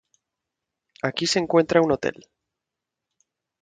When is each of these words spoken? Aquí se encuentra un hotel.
Aquí 1.03 1.27
se 1.27 1.37
encuentra 1.37 1.79
un 1.83 1.91
hotel. 1.91 2.25